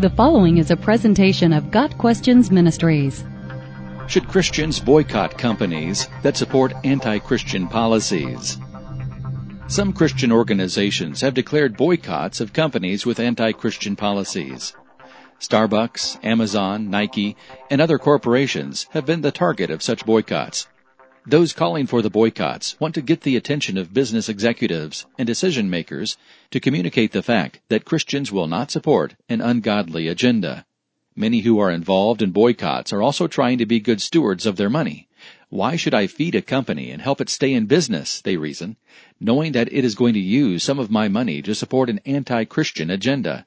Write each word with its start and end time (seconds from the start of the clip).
The 0.00 0.08
following 0.08 0.56
is 0.56 0.70
a 0.70 0.78
presentation 0.78 1.52
of 1.52 1.70
Got 1.70 1.98
Questions 1.98 2.50
Ministries. 2.50 3.22
Should 4.06 4.28
Christians 4.28 4.80
boycott 4.80 5.36
companies 5.36 6.08
that 6.22 6.38
support 6.38 6.72
anti-Christian 6.84 7.68
policies? 7.68 8.56
Some 9.66 9.92
Christian 9.92 10.32
organizations 10.32 11.20
have 11.20 11.34
declared 11.34 11.76
boycotts 11.76 12.40
of 12.40 12.54
companies 12.54 13.04
with 13.04 13.20
anti-Christian 13.20 13.94
policies. 13.94 14.74
Starbucks, 15.38 16.24
Amazon, 16.24 16.88
Nike, 16.88 17.36
and 17.68 17.82
other 17.82 17.98
corporations 17.98 18.86
have 18.92 19.04
been 19.04 19.20
the 19.20 19.30
target 19.30 19.68
of 19.68 19.82
such 19.82 20.06
boycotts. 20.06 20.66
Those 21.26 21.52
calling 21.52 21.86
for 21.86 22.00
the 22.00 22.08
boycotts 22.08 22.80
want 22.80 22.94
to 22.94 23.02
get 23.02 23.20
the 23.20 23.36
attention 23.36 23.76
of 23.76 23.92
business 23.92 24.28
executives 24.28 25.04
and 25.18 25.26
decision 25.26 25.68
makers 25.68 26.16
to 26.50 26.60
communicate 26.60 27.12
the 27.12 27.22
fact 27.22 27.60
that 27.68 27.84
Christians 27.84 28.32
will 28.32 28.46
not 28.46 28.70
support 28.70 29.16
an 29.28 29.42
ungodly 29.42 30.08
agenda. 30.08 30.64
Many 31.14 31.40
who 31.40 31.58
are 31.58 31.70
involved 31.70 32.22
in 32.22 32.30
boycotts 32.30 32.90
are 32.92 33.02
also 33.02 33.26
trying 33.26 33.58
to 33.58 33.66
be 33.66 33.80
good 33.80 34.00
stewards 34.00 34.46
of 34.46 34.56
their 34.56 34.70
money. 34.70 35.08
Why 35.50 35.76
should 35.76 35.92
I 35.92 36.06
feed 36.06 36.34
a 36.34 36.40
company 36.40 36.90
and 36.90 37.02
help 37.02 37.20
it 37.20 37.28
stay 37.28 37.52
in 37.52 37.66
business, 37.66 38.22
they 38.22 38.38
reason, 38.38 38.78
knowing 39.20 39.52
that 39.52 39.70
it 39.72 39.84
is 39.84 39.94
going 39.94 40.14
to 40.14 40.20
use 40.20 40.62
some 40.62 40.78
of 40.78 40.90
my 40.90 41.08
money 41.08 41.42
to 41.42 41.54
support 41.54 41.90
an 41.90 42.00
anti-Christian 42.06 42.88
agenda? 42.88 43.46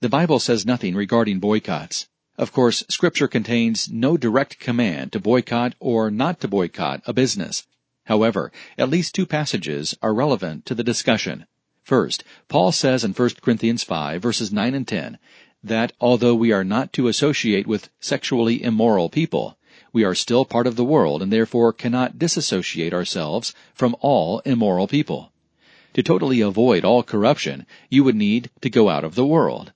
The 0.00 0.08
Bible 0.08 0.38
says 0.38 0.64
nothing 0.64 0.94
regarding 0.94 1.40
boycotts. 1.40 2.08
Of 2.38 2.52
course, 2.52 2.84
scripture 2.90 3.28
contains 3.28 3.88
no 3.90 4.18
direct 4.18 4.58
command 4.58 5.12
to 5.12 5.20
boycott 5.20 5.74
or 5.80 6.10
not 6.10 6.38
to 6.40 6.48
boycott 6.48 7.00
a 7.06 7.14
business. 7.14 7.66
However, 8.04 8.52
at 8.76 8.90
least 8.90 9.14
two 9.14 9.24
passages 9.24 9.96
are 10.02 10.12
relevant 10.12 10.66
to 10.66 10.74
the 10.74 10.84
discussion. 10.84 11.46
First, 11.82 12.24
Paul 12.48 12.72
says 12.72 13.04
in 13.04 13.14
1 13.14 13.30
Corinthians 13.40 13.82
5 13.84 14.20
verses 14.20 14.52
9 14.52 14.74
and 14.74 14.86
10 14.86 15.18
that 15.64 15.94
although 15.98 16.34
we 16.34 16.52
are 16.52 16.62
not 16.62 16.92
to 16.92 17.08
associate 17.08 17.66
with 17.66 17.88
sexually 18.00 18.62
immoral 18.62 19.08
people, 19.08 19.56
we 19.94 20.04
are 20.04 20.14
still 20.14 20.44
part 20.44 20.66
of 20.66 20.76
the 20.76 20.84
world 20.84 21.22
and 21.22 21.32
therefore 21.32 21.72
cannot 21.72 22.18
disassociate 22.18 22.92
ourselves 22.92 23.54
from 23.72 23.96
all 24.00 24.40
immoral 24.40 24.86
people. 24.86 25.32
To 25.94 26.02
totally 26.02 26.42
avoid 26.42 26.84
all 26.84 27.02
corruption, 27.02 27.64
you 27.88 28.04
would 28.04 28.14
need 28.14 28.50
to 28.60 28.68
go 28.68 28.90
out 28.90 29.04
of 29.04 29.14
the 29.14 29.24
world. 29.24 29.72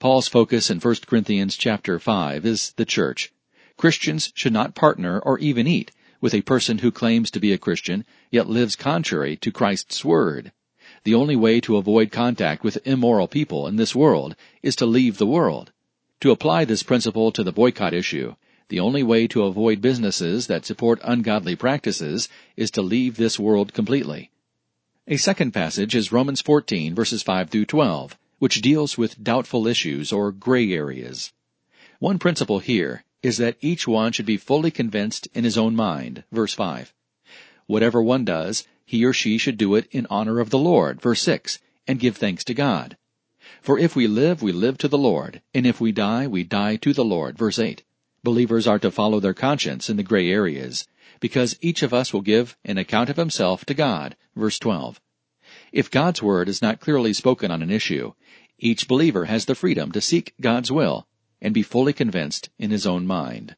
Paul's 0.00 0.28
focus 0.28 0.70
in 0.70 0.78
1 0.78 0.94
Corinthians 1.08 1.56
chapter 1.56 1.98
5 1.98 2.46
is 2.46 2.70
the 2.76 2.84
church. 2.84 3.32
Christians 3.76 4.30
should 4.32 4.52
not 4.52 4.76
partner 4.76 5.18
or 5.18 5.40
even 5.40 5.66
eat 5.66 5.90
with 6.20 6.34
a 6.34 6.42
person 6.42 6.78
who 6.78 6.92
claims 6.92 7.32
to 7.32 7.40
be 7.40 7.52
a 7.52 7.58
Christian 7.58 8.04
yet 8.30 8.48
lives 8.48 8.76
contrary 8.76 9.34
to 9.38 9.50
Christ's 9.50 10.04
word. 10.04 10.52
The 11.02 11.16
only 11.16 11.34
way 11.34 11.60
to 11.62 11.76
avoid 11.78 12.12
contact 12.12 12.62
with 12.62 12.86
immoral 12.86 13.26
people 13.26 13.66
in 13.66 13.74
this 13.74 13.92
world 13.92 14.36
is 14.62 14.76
to 14.76 14.86
leave 14.86 15.18
the 15.18 15.26
world. 15.26 15.72
To 16.20 16.30
apply 16.30 16.64
this 16.64 16.84
principle 16.84 17.32
to 17.32 17.42
the 17.42 17.50
boycott 17.50 17.92
issue, 17.92 18.36
the 18.68 18.78
only 18.78 19.02
way 19.02 19.26
to 19.26 19.42
avoid 19.42 19.82
businesses 19.82 20.46
that 20.46 20.64
support 20.64 21.00
ungodly 21.02 21.56
practices 21.56 22.28
is 22.56 22.70
to 22.70 22.82
leave 22.82 23.16
this 23.16 23.36
world 23.36 23.74
completely. 23.74 24.30
A 25.08 25.16
second 25.16 25.50
passage 25.50 25.96
is 25.96 26.12
Romans 26.12 26.40
14 26.40 26.94
verses 26.94 27.24
5 27.24 27.50
through 27.50 27.64
12 27.64 28.16
which 28.38 28.60
deals 28.60 28.96
with 28.96 29.22
doubtful 29.22 29.66
issues 29.66 30.12
or 30.12 30.32
gray 30.32 30.72
areas. 30.72 31.32
One 31.98 32.18
principle 32.18 32.60
here 32.60 33.04
is 33.22 33.38
that 33.38 33.56
each 33.60 33.88
one 33.88 34.12
should 34.12 34.26
be 34.26 34.36
fully 34.36 34.70
convinced 34.70 35.26
in 35.34 35.44
his 35.44 35.58
own 35.58 35.74
mind, 35.74 36.24
verse 36.30 36.54
5. 36.54 36.94
Whatever 37.66 38.02
one 38.02 38.24
does, 38.24 38.66
he 38.86 39.04
or 39.04 39.12
she 39.12 39.36
should 39.38 39.58
do 39.58 39.74
it 39.74 39.88
in 39.90 40.06
honor 40.08 40.40
of 40.40 40.50
the 40.50 40.58
Lord, 40.58 41.00
verse 41.00 41.20
6, 41.22 41.58
and 41.86 41.98
give 41.98 42.16
thanks 42.16 42.44
to 42.44 42.54
God. 42.54 42.96
For 43.60 43.78
if 43.78 43.96
we 43.96 44.06
live, 44.06 44.42
we 44.42 44.52
live 44.52 44.78
to 44.78 44.88
the 44.88 44.96
Lord, 44.96 45.42
and 45.52 45.66
if 45.66 45.80
we 45.80 45.90
die, 45.90 46.26
we 46.26 46.44
die 46.44 46.76
to 46.76 46.92
the 46.92 47.04
Lord, 47.04 47.36
verse 47.36 47.58
8. 47.58 47.82
Believers 48.22 48.66
are 48.66 48.78
to 48.78 48.90
follow 48.90 49.20
their 49.20 49.34
conscience 49.34 49.90
in 49.90 49.96
the 49.96 50.02
gray 50.02 50.30
areas, 50.30 50.86
because 51.20 51.58
each 51.60 51.82
of 51.82 51.92
us 51.92 52.12
will 52.12 52.20
give 52.20 52.56
an 52.64 52.78
account 52.78 53.10
of 53.10 53.16
himself 53.16 53.64
to 53.64 53.74
God, 53.74 54.16
verse 54.36 54.58
12. 54.58 55.00
If 55.72 55.90
God's 55.90 56.22
word 56.22 56.48
is 56.48 56.62
not 56.62 56.80
clearly 56.80 57.12
spoken 57.12 57.50
on 57.50 57.62
an 57.62 57.70
issue, 57.70 58.14
each 58.58 58.88
believer 58.88 59.26
has 59.26 59.44
the 59.44 59.54
freedom 59.54 59.92
to 59.92 60.00
seek 60.00 60.34
God's 60.40 60.72
will 60.72 61.06
and 61.40 61.54
be 61.54 61.62
fully 61.62 61.92
convinced 61.92 62.50
in 62.58 62.70
his 62.70 62.86
own 62.86 63.06
mind. 63.06 63.54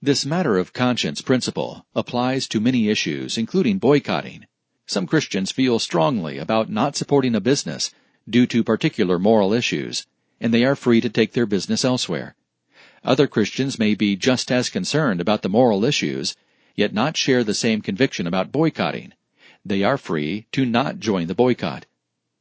This 0.00 0.24
matter 0.24 0.56
of 0.56 0.72
conscience 0.72 1.20
principle 1.20 1.84
applies 1.94 2.46
to 2.48 2.60
many 2.60 2.88
issues, 2.88 3.36
including 3.36 3.78
boycotting. 3.78 4.46
Some 4.86 5.06
Christians 5.06 5.50
feel 5.50 5.78
strongly 5.78 6.38
about 6.38 6.70
not 6.70 6.96
supporting 6.96 7.34
a 7.34 7.40
business 7.40 7.90
due 8.28 8.46
to 8.46 8.62
particular 8.62 9.18
moral 9.18 9.52
issues, 9.52 10.06
and 10.40 10.54
they 10.54 10.64
are 10.64 10.76
free 10.76 11.00
to 11.00 11.10
take 11.10 11.32
their 11.32 11.46
business 11.46 11.84
elsewhere. 11.84 12.36
Other 13.02 13.26
Christians 13.26 13.78
may 13.78 13.94
be 13.94 14.16
just 14.16 14.52
as 14.52 14.70
concerned 14.70 15.20
about 15.20 15.42
the 15.42 15.48
moral 15.48 15.84
issues, 15.84 16.36
yet 16.76 16.94
not 16.94 17.16
share 17.16 17.42
the 17.42 17.54
same 17.54 17.80
conviction 17.80 18.26
about 18.26 18.52
boycotting. 18.52 19.12
They 19.64 19.82
are 19.82 19.98
free 19.98 20.46
to 20.52 20.64
not 20.64 20.98
join 20.98 21.26
the 21.26 21.34
boycott. 21.34 21.86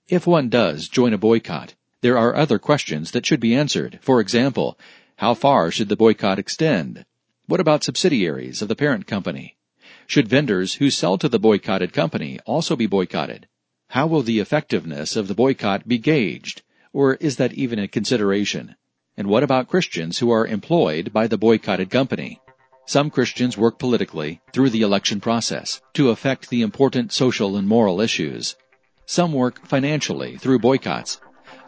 If 0.07 0.25
one 0.25 0.49
does 0.49 0.87
join 0.87 1.13
a 1.13 1.17
boycott, 1.17 1.73
there 2.01 2.17
are 2.17 2.35
other 2.35 2.59
questions 2.59 3.11
that 3.11 3.25
should 3.25 3.39
be 3.39 3.55
answered. 3.55 3.99
For 4.01 4.21
example, 4.21 4.77
how 5.17 5.33
far 5.33 5.71
should 5.71 5.89
the 5.89 5.95
boycott 5.95 6.39
extend? 6.39 7.05
What 7.47 7.59
about 7.59 7.83
subsidiaries 7.83 8.61
of 8.61 8.67
the 8.67 8.75
parent 8.75 9.07
company? 9.07 9.57
Should 10.05 10.27
vendors 10.27 10.75
who 10.75 10.89
sell 10.89 11.17
to 11.17 11.27
the 11.27 11.39
boycotted 11.39 11.91
company 11.91 12.39
also 12.45 12.75
be 12.75 12.87
boycotted? 12.87 13.47
How 13.89 14.05
will 14.05 14.21
the 14.21 14.39
effectiveness 14.39 15.15
of 15.15 15.27
the 15.27 15.33
boycott 15.33 15.87
be 15.87 15.97
gauged? 15.97 16.61
Or 16.93 17.15
is 17.15 17.37
that 17.37 17.53
even 17.53 17.79
a 17.79 17.87
consideration? 17.87 18.75
And 19.17 19.27
what 19.27 19.43
about 19.43 19.67
Christians 19.67 20.19
who 20.19 20.29
are 20.29 20.45
employed 20.45 21.11
by 21.11 21.27
the 21.27 21.37
boycotted 21.37 21.89
company? 21.89 22.39
Some 22.87 23.09
Christians 23.09 23.57
work 23.57 23.79
politically 23.79 24.39
through 24.53 24.69
the 24.69 24.81
election 24.81 25.19
process 25.19 25.81
to 25.93 26.09
affect 26.09 26.49
the 26.49 26.61
important 26.61 27.11
social 27.11 27.57
and 27.57 27.67
moral 27.67 27.99
issues. 27.99 28.55
Some 29.05 29.33
work 29.33 29.67
financially 29.67 30.37
through 30.37 30.59
boycotts. 30.59 31.19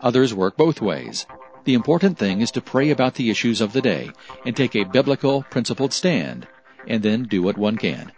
Others 0.01 0.33
work 0.33 0.55
both 0.55 0.81
ways. 0.81 1.25
The 1.65 1.73
important 1.73 2.17
thing 2.17 2.39
is 2.39 2.51
to 2.51 2.61
pray 2.61 2.89
about 2.89 3.15
the 3.15 3.29
issues 3.29 3.59
of 3.59 3.73
the 3.73 3.81
day 3.81 4.11
and 4.45 4.55
take 4.55 4.77
a 4.77 4.85
biblical, 4.85 5.43
principled 5.49 5.91
stand, 5.91 6.47
and 6.87 7.03
then 7.03 7.23
do 7.23 7.41
what 7.41 7.57
one 7.57 7.75
can. 7.75 8.13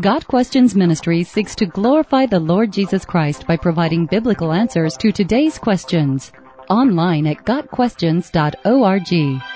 Got 0.00 0.26
Questions 0.26 0.74
Ministry 0.74 1.22
seeks 1.22 1.54
to 1.54 1.66
glorify 1.66 2.26
the 2.26 2.40
Lord 2.40 2.72
Jesus 2.72 3.04
Christ 3.04 3.46
by 3.46 3.56
providing 3.56 4.06
biblical 4.06 4.52
answers 4.52 4.96
to 4.96 5.12
today's 5.12 5.58
questions. 5.58 6.32
Online 6.68 7.28
at 7.28 7.44
GotQuestions.org. 7.44 9.55